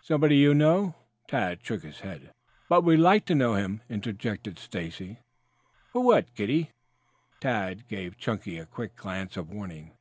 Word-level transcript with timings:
"Somebody 0.00 0.36
you 0.36 0.54
know?" 0.54 0.94
Tad 1.28 1.62
shook 1.62 1.82
his 1.82 2.00
head. 2.00 2.32
"But 2.70 2.80
we 2.82 2.96
would 2.96 3.02
like 3.02 3.26
to 3.26 3.34
know 3.34 3.56
him," 3.56 3.82
interjected 3.90 4.58
Stacy. 4.58 5.18
"For 5.92 6.02
what, 6.02 6.34
kiddie?" 6.34 6.70
Tad 7.40 7.86
gave 7.86 8.16
Chunky 8.16 8.56
a 8.58 8.64
quick 8.64 8.96
glance 8.96 9.36
of 9.36 9.50
warning. 9.50 9.92